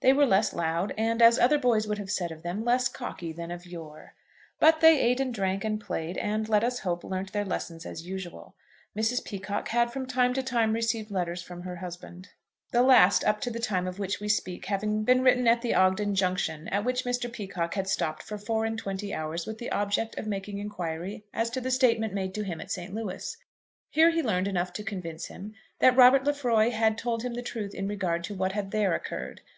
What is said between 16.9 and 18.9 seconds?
Mr. Peacocke had stopped for four and